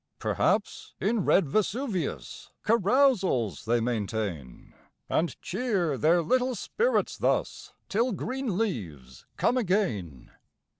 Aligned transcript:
Perhaps, 0.17 0.95
in 0.99 1.25
red 1.25 1.47
Vesuvius 1.47 2.49
Carousals 2.63 3.65
they 3.65 3.79
maintain; 3.79 4.73
And 5.07 5.39
cheer 5.43 5.95
their 5.95 6.23
little 6.23 6.55
spirits 6.55 7.19
thus, 7.19 7.71
Till 7.87 8.11
green 8.11 8.57
leaves 8.57 9.27
come 9.37 9.57
again. 9.57 10.31